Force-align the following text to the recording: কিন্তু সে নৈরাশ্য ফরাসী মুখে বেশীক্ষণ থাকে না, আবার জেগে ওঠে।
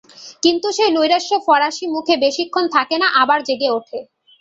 কিন্তু 0.43 0.67
সে 0.71 0.85
নৈরাশ্য 0.91 1.31
ফরাসী 1.45 1.85
মুখে 1.87 2.15
বেশীক্ষণ 2.23 2.65
থাকে 2.75 2.95
না, 3.01 3.07
আবার 3.21 3.39
জেগে 3.47 3.69
ওঠে। 3.69 3.99